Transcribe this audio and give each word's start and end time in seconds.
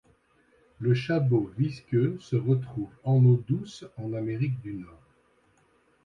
Le 0.79 0.95
chabot 0.95 1.51
visqueux 1.59 2.17
se 2.19 2.35
retrouve 2.35 2.89
en 3.03 3.23
eau 3.23 3.37
douce 3.47 3.85
en 3.97 4.13
Amérique 4.13 4.59
du 4.61 4.73
Nord. 4.73 5.05